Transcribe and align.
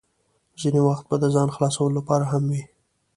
ځینې 0.59 0.81
وخت 0.87 1.03
به 1.09 1.15
د 1.19 1.25
ځان 1.35 1.49
خلاصولو 1.55 1.95
لپاره 1.99 2.25
هم 2.31 2.43
وې. 2.51 2.63